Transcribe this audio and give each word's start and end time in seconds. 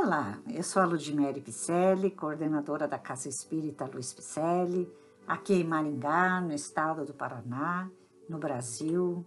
Olá, 0.00 0.38
eu 0.48 0.62
sou 0.62 0.80
a 0.80 0.84
Ludmere 0.84 1.40
Picelli, 1.40 2.12
coordenadora 2.12 2.86
da 2.86 3.00
Casa 3.00 3.28
Espírita 3.28 3.84
Luiz 3.92 4.14
Picelli, 4.14 4.88
aqui 5.26 5.54
em 5.54 5.64
Maringá, 5.64 6.40
no 6.40 6.52
estado 6.54 7.04
do 7.04 7.12
Paraná, 7.12 7.90
no 8.28 8.38
Brasil. 8.38 9.26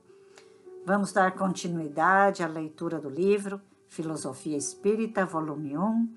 Vamos 0.86 1.12
dar 1.12 1.36
continuidade 1.36 2.42
à 2.42 2.48
leitura 2.48 3.00
do 3.00 3.10
livro 3.10 3.62
Filosofia 3.90 4.56
Espírita, 4.56 5.26
volume 5.26 5.78
1, 5.78 6.10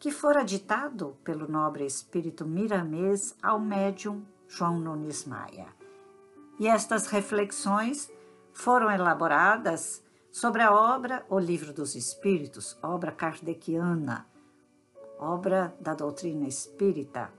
que 0.00 0.10
fora 0.10 0.42
ditado 0.42 1.16
pelo 1.22 1.48
nobre 1.48 1.86
espírito 1.86 2.44
miramês 2.44 3.36
ao 3.40 3.60
médium 3.60 4.26
João 4.48 4.80
Nunes 4.80 5.24
Maia. 5.24 5.68
E 6.58 6.66
estas 6.66 7.06
reflexões 7.06 8.10
foram 8.52 8.90
elaboradas 8.90 10.02
sobre 10.36 10.60
a 10.60 10.70
obra 10.70 11.24
O 11.30 11.38
Livro 11.38 11.72
dos 11.72 11.94
Espíritos, 11.94 12.76
obra 12.82 13.10
kardeciana, 13.10 14.26
obra 15.18 15.74
da 15.80 15.94
doutrina 15.94 16.46
espírita, 16.46 17.32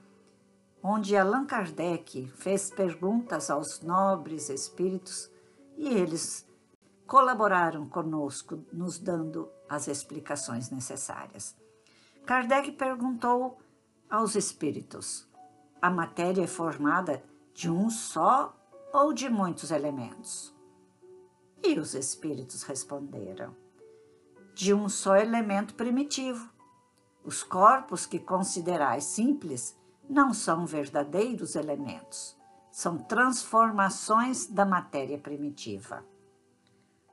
onde 0.82 1.16
Allan 1.16 1.46
Kardec 1.46 2.26
fez 2.30 2.72
perguntas 2.72 3.52
aos 3.52 3.82
nobres 3.82 4.50
espíritos 4.50 5.30
e 5.78 5.88
eles 5.90 6.44
colaboraram 7.06 7.88
conosco, 7.88 8.66
nos 8.74 8.98
dando 8.98 9.48
as 9.70 9.88
explicações 9.88 10.72
necessárias. 10.72 11.56
Kardec 12.26 12.72
perguntou 12.72 13.60
aos 14.10 14.34
espíritos: 14.34 15.30
a 15.80 15.92
matéria 15.92 16.46
é 16.46 16.48
formada 16.48 17.24
de 17.54 17.70
um 17.70 17.92
só 17.92 18.58
ou 18.92 19.14
de 19.14 19.30
muitos 19.30 19.70
elementos? 19.70 20.57
E 21.64 21.80
os 21.80 21.94
espíritos 21.94 22.64
responderam: 22.64 23.56
de 24.54 24.74
um 24.74 24.90
só 24.90 25.16
elemento 25.16 25.76
primitivo. 25.76 26.50
Os 27.24 27.44
corpos 27.44 28.06
que 28.06 28.20
considerais 28.20 29.04
simples 29.04 29.78
não 30.10 30.34
são 30.34 30.66
verdadeiros 30.66 31.56
elementos, 31.56 32.38
são 32.72 32.98
transformações 32.98 34.48
da 34.48 34.66
matéria 34.66 35.18
primitiva. 35.18 36.04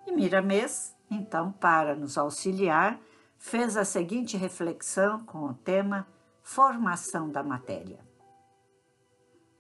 E 0.06 0.12
Miramês, 0.12 0.95
então, 1.11 1.53
para 1.53 1.95
nos 1.95 2.17
auxiliar, 2.17 2.98
fez 3.36 3.77
a 3.77 3.84
seguinte 3.84 4.36
reflexão 4.36 5.25
com 5.25 5.45
o 5.45 5.55
tema 5.55 6.06
Formação 6.42 7.29
da 7.29 7.42
Matéria. 7.42 7.98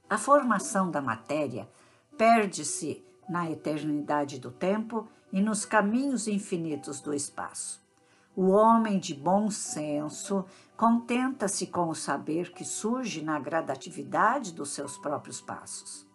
A 0.08 0.16
formação 0.16 0.90
da 0.90 1.02
matéria 1.02 1.68
perde-se 2.16 3.04
na 3.28 3.50
eternidade 3.50 4.38
do 4.38 4.50
tempo 4.50 5.08
e 5.32 5.40
nos 5.40 5.64
caminhos 5.64 6.28
infinitos 6.28 7.00
do 7.00 7.12
espaço. 7.14 7.82
O 8.36 8.50
homem 8.50 8.98
de 8.98 9.14
bom 9.14 9.50
senso 9.50 10.44
contenta-se 10.76 11.68
com 11.68 11.88
o 11.88 11.94
saber 11.94 12.52
que 12.52 12.64
surge 12.64 13.22
na 13.22 13.38
gradatividade 13.38 14.52
dos 14.52 14.70
seus 14.70 14.98
próprios 14.98 15.40
passos. 15.40 16.06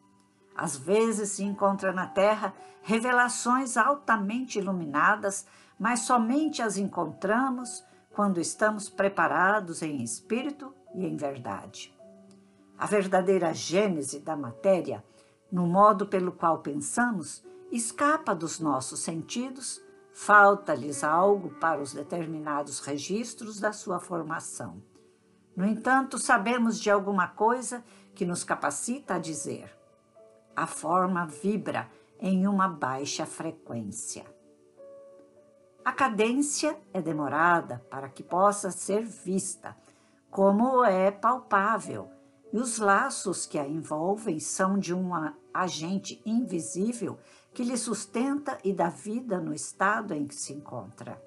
Às 0.56 0.76
vezes 0.76 1.32
se 1.32 1.44
encontra 1.44 1.94
na 1.94 2.06
Terra 2.06 2.54
revelações 2.82 3.78
altamente 3.78 4.60
iluminadas, 4.60 5.48
mas 5.80 6.02
somente 6.02 6.62
as 6.62 6.78
encontramos 6.78 7.86
quando 8.12 8.42
estamos 8.42 8.90
preparados 8.90 9.82
em 9.82 10.04
espírito 10.04 10.74
e 10.94 11.06
em 11.06 11.16
verdade. 11.16 11.96
A 12.78 12.86
verdadeira 12.86 13.54
gênese 13.54 14.20
da 14.20 14.36
matéria, 14.36 15.04
no 15.52 15.66
modo 15.66 16.06
pelo 16.06 16.32
qual 16.32 16.60
pensamos, 16.60 17.44
escapa 17.72 18.34
dos 18.34 18.60
nossos 18.60 19.00
sentidos, 19.00 19.82
falta-lhes 20.14 21.04
algo 21.04 21.50
para 21.56 21.82
os 21.82 21.94
determinados 21.94 22.80
registros 22.80 23.60
da 23.60 23.72
sua 23.72 24.00
formação. 24.00 24.82
No 25.56 25.66
entanto, 25.66 26.18
sabemos 26.18 26.80
de 26.80 26.90
alguma 26.90 27.28
coisa 27.28 27.84
que 28.16 28.26
nos 28.26 28.44
capacita 28.44 29.16
a 29.16 29.20
dizer: 29.20 29.76
a 30.56 30.68
forma 30.68 31.26
vibra 31.26 31.90
em 32.20 32.48
uma 32.48 32.68
baixa 32.68 33.26
frequência. 33.26 34.26
A 35.84 35.92
cadência 35.92 36.78
é 36.94 37.02
demorada 37.02 37.84
para 37.90 38.10
que 38.10 38.22
possa 38.22 38.70
ser 38.72 39.04
vista, 39.04 39.76
como 40.30 40.84
é 40.84 41.10
palpável, 41.10 42.10
e 42.52 42.58
os 42.58 42.80
laços 42.80 43.46
que 43.46 43.60
a 43.60 43.68
envolvem 43.68 44.40
são 44.40 44.78
de 44.78 44.94
um 44.94 45.12
agente 45.54 46.22
invisível 46.26 47.20
que 47.54 47.64
lhe 47.64 47.78
sustenta 47.78 48.58
e 48.64 48.74
dá 48.74 48.90
vida 48.90 49.40
no 49.40 49.54
estado 49.54 50.14
em 50.14 50.26
que 50.26 50.36
se 50.36 50.54
encontra. 50.54 51.22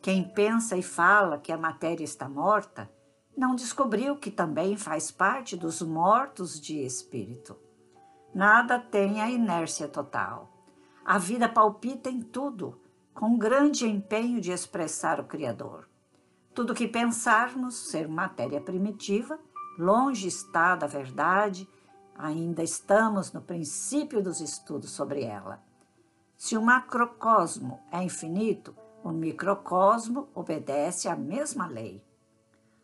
Quem 0.00 0.28
pensa 0.28 0.76
e 0.76 0.82
fala 0.82 1.38
que 1.38 1.52
a 1.52 1.56
matéria 1.56 2.04
está 2.04 2.28
morta, 2.28 2.90
não 3.36 3.54
descobriu 3.54 4.16
que 4.16 4.30
também 4.30 4.76
faz 4.76 5.10
parte 5.10 5.56
dos 5.56 5.82
mortos 5.82 6.60
de 6.60 6.84
espírito. 6.84 7.56
Nada 8.34 8.78
tem 8.78 9.20
a 9.20 9.30
inércia 9.30 9.88
total. 9.88 10.50
A 11.04 11.18
vida 11.18 11.48
palpita 11.48 12.10
em 12.10 12.20
tudo, 12.20 12.80
com 13.12 13.38
grande 13.38 13.86
empenho 13.86 14.40
de 14.40 14.50
expressar 14.50 15.20
o 15.20 15.24
Criador. 15.24 15.88
Tudo 16.54 16.74
que 16.74 16.86
pensarmos 16.86 17.90
ser 17.90 18.08
matéria 18.08 18.60
primitiva, 18.60 19.38
longe 19.78 20.28
está 20.28 20.76
da 20.76 20.86
verdade, 20.86 21.68
ainda 22.16 22.62
estamos 22.62 23.32
no 23.32 23.40
princípio 23.40 24.22
dos 24.22 24.40
estudos 24.40 24.90
sobre 24.90 25.22
ela. 25.22 25.62
Se 26.36 26.56
o 26.56 26.62
macrocosmo 26.62 27.80
é 27.90 28.02
infinito, 28.02 28.74
o 29.02 29.10
microcosmo 29.10 30.28
obedece 30.34 31.08
à 31.08 31.16
mesma 31.16 31.66
lei. 31.66 32.04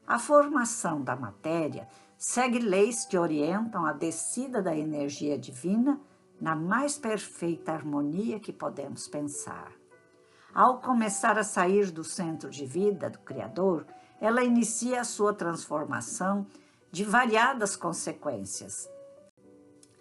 A 0.06 0.18
formação 0.18 1.02
da 1.02 1.14
matéria 1.14 1.88
segue 2.18 2.58
leis 2.58 3.04
que 3.04 3.16
orientam 3.16 3.86
a 3.86 3.92
descida 3.92 4.60
da 4.60 4.76
energia 4.76 5.38
divina 5.38 6.00
na 6.40 6.54
mais 6.54 6.98
perfeita 6.98 7.72
harmonia 7.72 8.40
que 8.40 8.52
podemos 8.52 9.06
pensar. 9.06 9.72
Ao 10.52 10.80
começar 10.80 11.38
a 11.38 11.44
sair 11.44 11.90
do 11.90 12.02
centro 12.02 12.50
de 12.50 12.66
vida 12.66 13.08
do 13.08 13.20
Criador, 13.20 13.86
ela 14.20 14.42
inicia 14.42 15.00
a 15.00 15.04
sua 15.04 15.32
transformação 15.32 16.46
de 16.90 17.04
variadas 17.04 17.76
consequências. 17.76 18.88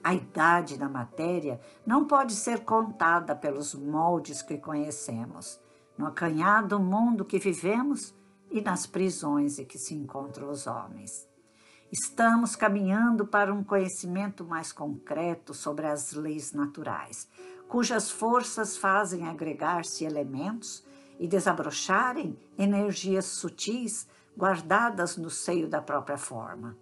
A 0.04 0.14
idade 0.14 0.78
da 0.78 0.88
matéria 0.88 1.60
não 1.86 2.06
pode 2.06 2.34
ser 2.34 2.64
contada 2.64 3.36
pelos 3.36 3.76
moldes 3.76 4.42
que 4.42 4.58
conhecemos, 4.58 5.60
no 5.98 6.08
acanhado 6.08 6.80
mundo 6.80 7.26
que 7.26 7.38
vivemos 7.38 8.16
e 8.50 8.62
nas 8.62 8.86
prisões 8.86 9.60
em 9.60 9.66
que 9.66 9.78
se 9.78 9.94
encontram 9.94 10.50
os 10.50 10.66
homens. 10.66 11.28
Estamos 11.92 12.56
caminhando 12.56 13.26
para 13.26 13.54
um 13.54 13.64
conhecimento 13.64 14.46
mais 14.46 14.72
concreto 14.72 15.54
sobre 15.54 15.88
as 15.88 16.14
leis 16.14 16.54
naturais, 16.54 17.28
cujas 17.68 18.10
forças 18.10 18.78
fazem 18.78 19.28
agregar-se 19.28 20.06
elementos 20.06 20.84
e 21.20 21.28
desabrocharem 21.28 22.38
energias 22.58 23.26
sutis 23.26 24.08
guardadas 24.40 25.18
no 25.18 25.30
seio 25.30 25.68
da 25.68 25.82
própria 25.82 26.18
forma. 26.18 26.78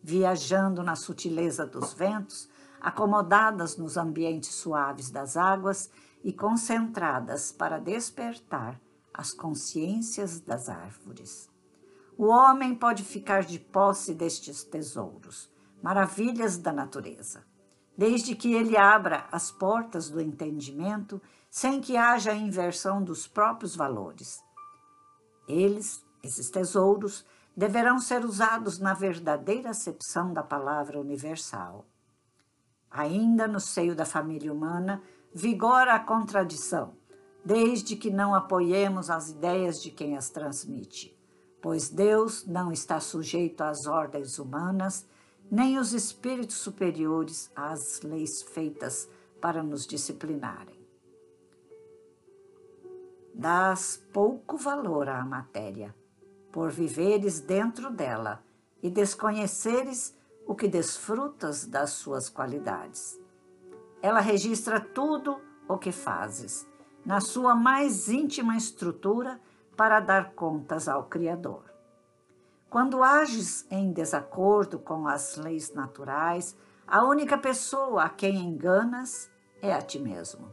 Viajando 0.00 0.80
na 0.80 0.94
sutileza 0.94 1.66
dos 1.66 1.92
ventos, 1.92 2.48
acomodadas 2.80 3.76
nos 3.76 3.96
ambientes 3.96 4.54
suaves 4.54 5.10
das 5.10 5.36
águas 5.36 5.90
e 6.22 6.32
concentradas 6.32 7.50
para 7.50 7.80
despertar 7.80 8.80
as 9.12 9.32
consciências 9.32 10.40
das 10.40 10.68
árvores. 10.68 11.50
O 12.16 12.26
homem 12.26 12.76
pode 12.76 13.02
ficar 13.02 13.42
de 13.42 13.58
posse 13.58 14.14
destes 14.14 14.62
tesouros, 14.62 15.50
maravilhas 15.82 16.58
da 16.58 16.72
natureza, 16.72 17.44
desde 17.98 18.36
que 18.36 18.54
ele 18.54 18.76
abra 18.76 19.26
as 19.32 19.50
portas 19.50 20.08
do 20.08 20.20
entendimento 20.20 21.20
sem 21.50 21.80
que 21.80 21.96
haja 21.96 22.32
inversão 22.32 23.02
dos 23.02 23.26
próprios 23.26 23.74
valores. 23.74 24.38
Eles, 25.48 26.04
esses 26.22 26.50
tesouros, 26.50 27.24
deverão 27.56 27.98
ser 27.98 28.24
usados 28.24 28.78
na 28.78 28.94
verdadeira 28.94 29.70
acepção 29.70 30.32
da 30.32 30.42
palavra 30.42 30.98
universal. 30.98 31.84
Ainda 32.90 33.46
no 33.46 33.60
seio 33.60 33.94
da 33.94 34.04
família 34.04 34.52
humana 34.52 35.02
vigora 35.34 35.94
a 35.94 36.00
contradição, 36.00 36.94
desde 37.44 37.96
que 37.96 38.10
não 38.10 38.34
apoiemos 38.34 39.10
as 39.10 39.30
ideias 39.30 39.80
de 39.80 39.90
quem 39.90 40.16
as 40.16 40.30
transmite 40.30 41.18
pois 41.60 41.90
Deus 41.90 42.46
não 42.46 42.72
está 42.72 43.00
sujeito 43.00 43.62
às 43.62 43.86
ordens 43.86 44.38
humanas, 44.38 45.06
nem 45.50 45.78
os 45.78 45.92
espíritos 45.92 46.56
superiores 46.56 47.50
às 47.54 48.00
leis 48.02 48.42
feitas 48.42 49.08
para 49.40 49.62
nos 49.62 49.86
disciplinarem. 49.86 50.78
Dás 53.34 54.02
pouco 54.12 54.56
valor 54.56 55.08
à 55.08 55.24
matéria, 55.24 55.94
por 56.52 56.70
viveres 56.70 57.40
dentro 57.40 57.90
dela 57.90 58.42
e 58.82 58.90
desconheceres 58.90 60.16
o 60.46 60.54
que 60.54 60.66
desfrutas 60.66 61.64
das 61.66 61.90
suas 61.90 62.28
qualidades. 62.28 63.20
Ela 64.02 64.20
registra 64.20 64.80
tudo 64.80 65.40
o 65.68 65.78
que 65.78 65.92
fazes, 65.92 66.66
na 67.04 67.20
sua 67.20 67.54
mais 67.54 68.08
íntima 68.08 68.56
estrutura 68.56 69.40
para 69.76 70.00
dar 70.00 70.32
contas 70.32 70.88
ao 70.88 71.04
Criador. 71.04 71.64
Quando 72.68 73.02
ages 73.02 73.66
em 73.70 73.92
desacordo 73.92 74.78
com 74.78 75.06
as 75.06 75.36
leis 75.36 75.72
naturais, 75.72 76.56
a 76.86 77.04
única 77.04 77.36
pessoa 77.38 78.04
a 78.04 78.08
quem 78.08 78.36
enganas 78.36 79.30
é 79.62 79.72
a 79.72 79.82
ti 79.82 79.98
mesmo. 79.98 80.52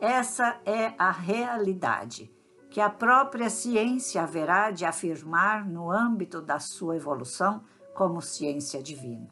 Essa 0.00 0.60
é 0.64 0.94
a 0.98 1.10
realidade 1.10 2.32
que 2.70 2.80
a 2.80 2.90
própria 2.90 3.48
ciência 3.48 4.22
haverá 4.22 4.70
de 4.70 4.84
afirmar 4.84 5.66
no 5.66 5.90
âmbito 5.90 6.40
da 6.42 6.58
sua 6.58 6.96
evolução 6.96 7.62
como 7.94 8.20
ciência 8.20 8.82
divina. 8.82 9.30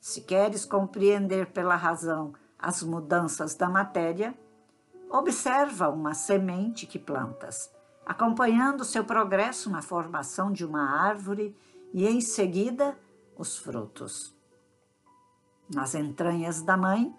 Se 0.00 0.22
queres 0.22 0.64
compreender 0.64 1.52
pela 1.52 1.76
razão 1.76 2.32
as 2.58 2.82
mudanças 2.82 3.54
da 3.54 3.68
matéria, 3.68 4.34
observa 5.10 5.88
uma 5.88 6.14
semente 6.14 6.86
que 6.86 6.98
plantas, 6.98 7.70
acompanhando 8.04 8.84
seu 8.84 9.04
progresso 9.04 9.70
na 9.70 9.82
formação 9.82 10.50
de 10.52 10.64
uma 10.64 11.00
árvore 11.00 11.56
e, 11.92 12.06
em 12.06 12.20
seguida, 12.20 12.98
os 13.36 13.58
frutos. 13.58 14.34
Nas 15.72 15.94
entranhas 15.94 16.62
da 16.62 16.76
mãe, 16.76 17.14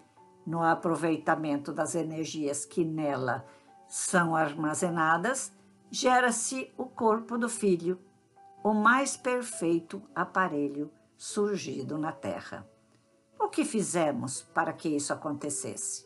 no 0.45 0.63
aproveitamento 0.63 1.73
das 1.73 1.93
energias 1.93 2.65
que 2.65 2.85
nela 2.85 3.45
são 3.87 4.35
armazenadas, 4.35 5.51
gera-se 5.89 6.71
o 6.77 6.85
corpo 6.85 7.37
do 7.37 7.47
filho, 7.47 7.99
o 8.63 8.73
mais 8.73 9.15
perfeito 9.15 10.01
aparelho 10.13 10.91
surgido 11.17 11.97
na 11.97 12.11
Terra. 12.11 12.67
O 13.39 13.47
que 13.47 13.63
fizemos 13.63 14.41
para 14.53 14.73
que 14.73 14.89
isso 14.89 15.13
acontecesse? 15.13 16.05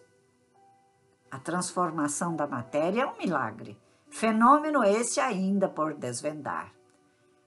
A 1.30 1.40
transformação 1.40 2.36
da 2.36 2.46
matéria 2.46 3.04
é 3.04 3.06
um 3.06 3.18
milagre, 3.18 3.80
fenômeno 4.10 4.84
esse 4.84 5.20
ainda 5.20 5.68
por 5.68 5.94
desvendar. 5.94 6.72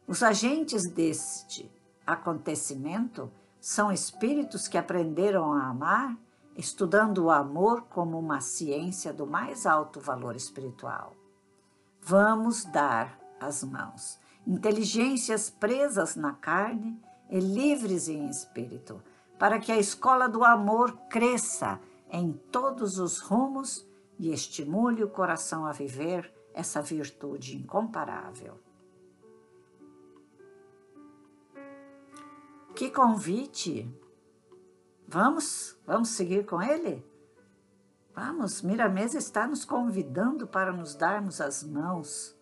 Os 0.06 0.22
agentes 0.22 0.90
deste 0.90 1.70
acontecimento 2.06 3.30
são 3.60 3.92
espíritos 3.92 4.68
que 4.68 4.76
aprenderam 4.76 5.52
a 5.52 5.68
amar 5.68 6.16
estudando 6.56 7.24
o 7.24 7.30
amor 7.30 7.82
como 7.82 8.18
uma 8.18 8.40
ciência 8.40 9.12
do 9.12 9.26
mais 9.26 9.66
alto 9.66 10.00
valor 10.00 10.36
espiritual. 10.36 11.16
Vamos 12.00 12.64
dar 12.64 13.18
as 13.40 13.64
mãos, 13.64 14.18
inteligências 14.46 15.50
presas 15.50 16.16
na 16.16 16.32
carne 16.32 17.00
e 17.30 17.40
livres 17.40 18.08
em 18.08 18.28
espírito, 18.28 19.02
para 19.38 19.58
que 19.58 19.72
a 19.72 19.78
escola 19.78 20.28
do 20.28 20.44
amor 20.44 20.92
cresça 21.08 21.80
em 22.10 22.32
todos 22.52 22.98
os 22.98 23.18
rumos 23.18 23.86
e 24.18 24.32
estimule 24.32 25.02
o 25.02 25.08
coração 25.08 25.66
a 25.66 25.72
viver 25.72 26.32
essa 26.52 26.80
virtude 26.80 27.56
incomparável. 27.56 28.60
Que 32.74 32.90
convite 32.90 33.88
Vamos? 35.14 35.78
Vamos 35.86 36.08
seguir 36.08 36.44
com 36.44 36.60
ele? 36.60 37.06
Vamos, 38.16 38.62
Miramês 38.62 39.14
está 39.14 39.46
nos 39.46 39.64
convidando 39.64 40.44
para 40.44 40.72
nos 40.72 40.96
darmos 40.96 41.40
as 41.40 41.62
mãos. 41.62 42.36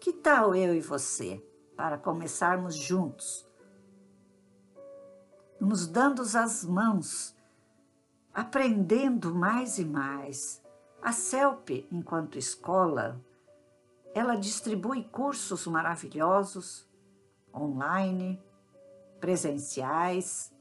Que 0.00 0.14
tal 0.14 0.54
eu 0.54 0.74
e 0.74 0.80
você, 0.80 1.46
para 1.76 1.98
começarmos 1.98 2.74
juntos? 2.74 3.46
Nos 5.60 5.86
dando 5.86 6.22
as 6.22 6.64
mãos, 6.64 7.36
aprendendo 8.32 9.34
mais 9.34 9.78
e 9.78 9.84
mais. 9.84 10.64
A 11.02 11.12
CELP, 11.12 11.86
enquanto 11.92 12.38
escola, 12.38 13.22
ela 14.14 14.36
distribui 14.36 15.04
cursos 15.04 15.66
maravilhosos, 15.66 16.88
online, 17.54 18.42
presenciais, 19.20 20.55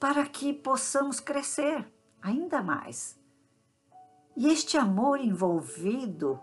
para 0.00 0.24
que 0.24 0.54
possamos 0.54 1.20
crescer 1.20 1.86
ainda 2.22 2.62
mais. 2.62 3.20
E 4.34 4.48
este 4.48 4.78
amor 4.78 5.20
envolvido 5.20 6.40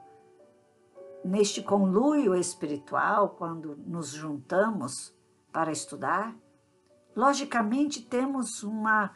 neste 1.25 1.63
conluio 1.63 2.35
espiritual, 2.35 3.29
quando 3.29 3.75
nos 3.75 4.09
juntamos 4.09 5.11
para 5.51 5.71
estudar, 5.71 6.35
logicamente 7.15 8.03
temos 8.03 8.61
uma 8.61 9.11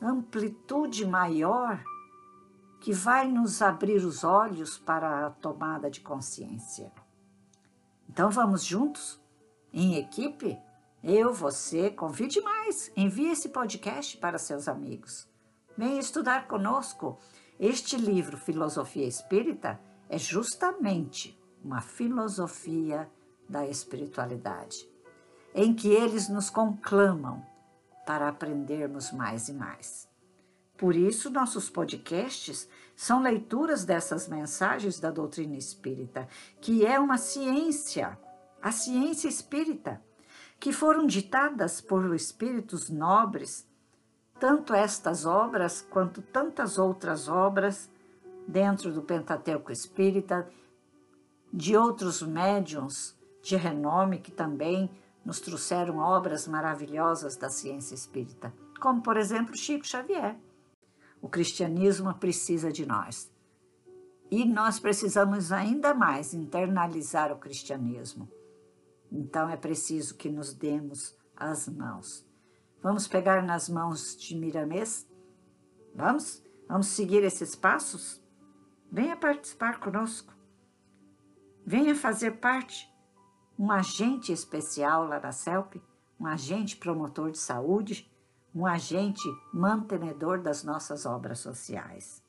amplitude 0.00 1.06
maior 1.06 1.82
que 2.82 2.92
vai 2.92 3.26
nos 3.26 3.62
abrir 3.62 4.04
os 4.04 4.22
olhos 4.22 4.76
para 4.76 5.26
a 5.26 5.30
tomada 5.30 5.90
de 5.90 6.00
consciência. 6.02 6.92
Então 8.08 8.30
vamos 8.30 8.62
juntos, 8.62 9.18
em 9.72 9.96
equipe, 9.96 10.58
eu, 11.08 11.32
você, 11.32 11.88
convide 11.88 12.40
mais. 12.40 12.90
Envie 12.96 13.30
esse 13.30 13.50
podcast 13.50 14.16
para 14.16 14.38
seus 14.38 14.66
amigos. 14.66 15.28
Venha 15.78 16.00
estudar 16.00 16.48
conosco. 16.48 17.16
Este 17.60 17.96
livro, 17.96 18.36
Filosofia 18.36 19.06
Espírita, 19.06 19.80
é 20.08 20.18
justamente 20.18 21.40
uma 21.62 21.80
filosofia 21.80 23.08
da 23.48 23.64
espiritualidade, 23.64 24.90
em 25.54 25.72
que 25.72 25.86
eles 25.86 26.28
nos 26.28 26.50
conclamam 26.50 27.46
para 28.04 28.28
aprendermos 28.28 29.12
mais 29.12 29.48
e 29.48 29.52
mais. 29.52 30.08
Por 30.76 30.96
isso, 30.96 31.30
nossos 31.30 31.70
podcasts 31.70 32.68
são 32.96 33.22
leituras 33.22 33.84
dessas 33.84 34.26
mensagens 34.26 34.98
da 34.98 35.12
doutrina 35.12 35.56
espírita, 35.56 36.26
que 36.60 36.84
é 36.84 36.98
uma 36.98 37.16
ciência, 37.16 38.18
a 38.60 38.72
ciência 38.72 39.28
espírita 39.28 40.04
que 40.58 40.72
foram 40.72 41.06
ditadas 41.06 41.80
por 41.80 42.14
espíritos 42.14 42.88
nobres, 42.88 43.66
tanto 44.38 44.74
estas 44.74 45.24
obras 45.24 45.86
quanto 45.90 46.22
tantas 46.22 46.78
outras 46.78 47.28
obras 47.28 47.90
dentro 48.46 48.92
do 48.92 49.02
Pentateuco 49.02 49.72
Espírita, 49.72 50.48
de 51.52 51.76
outros 51.76 52.22
médiums 52.22 53.16
de 53.42 53.56
renome 53.56 54.18
que 54.18 54.30
também 54.30 54.90
nos 55.24 55.40
trouxeram 55.40 55.98
obras 55.98 56.46
maravilhosas 56.46 57.36
da 57.36 57.48
ciência 57.48 57.94
espírita, 57.94 58.52
como 58.80 59.02
por 59.02 59.16
exemplo 59.16 59.56
Chico 59.56 59.86
Xavier. 59.86 60.36
O 61.20 61.28
cristianismo 61.28 62.14
precisa 62.14 62.70
de 62.70 62.84
nós. 62.84 63.30
E 64.30 64.44
nós 64.44 64.78
precisamos 64.78 65.50
ainda 65.52 65.94
mais 65.94 66.34
internalizar 66.34 67.32
o 67.32 67.38
cristianismo 67.38 68.28
então 69.10 69.48
é 69.48 69.56
preciso 69.56 70.16
que 70.16 70.28
nos 70.28 70.52
demos 70.52 71.16
as 71.36 71.68
mãos. 71.68 72.26
Vamos 72.82 73.08
pegar 73.08 73.42
nas 73.42 73.68
mãos 73.68 74.16
de 74.16 74.36
Miramês? 74.36 75.08
Vamos? 75.94 76.42
Vamos 76.68 76.88
seguir 76.88 77.22
esses 77.22 77.54
passos? 77.54 78.22
Venha 78.90 79.16
participar 79.16 79.80
conosco. 79.80 80.34
Venha 81.64 81.94
fazer 81.96 82.32
parte, 82.38 82.88
um 83.58 83.72
agente 83.72 84.32
especial 84.32 85.08
lá 85.08 85.18
na 85.18 85.32
CELP, 85.32 85.82
um 86.18 86.26
agente 86.26 86.76
promotor 86.76 87.30
de 87.30 87.38
saúde, 87.38 88.10
um 88.54 88.64
agente 88.64 89.22
mantenedor 89.52 90.40
das 90.40 90.62
nossas 90.62 91.04
obras 91.04 91.40
sociais. 91.40 92.22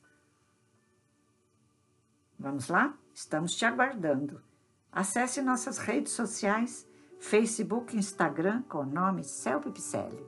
Vamos 2.40 2.68
lá? 2.68 2.98
Estamos 3.13 3.56
te 3.56 3.66
aguardando. 3.66 4.42
Acesse 4.91 5.41
nossas 5.41 5.77
redes 5.77 6.12
sociais, 6.13 6.88
Facebook 7.20 7.96
e 7.96 8.00
Instagram 8.00 8.63
com 8.63 8.79
o 8.79 8.86
nome 8.86 9.24
Celpe 9.24 9.72
Picelli. 9.72 10.25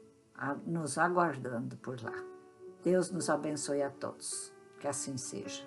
nos 0.67 0.99
aguardando 0.99 1.77
por 1.77 2.03
lá. 2.03 2.32
Deus 2.83 3.11
nos 3.11 3.31
abençoe 3.31 3.83
a 3.83 3.91
todos. 3.91 4.53
Que 4.81 4.89
assim 4.89 5.17
seja. 5.17 5.61